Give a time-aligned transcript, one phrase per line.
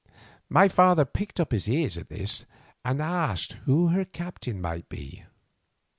[0.49, 2.45] My father pricked up his ears at this,
[2.83, 5.25] and asked who her captain might be.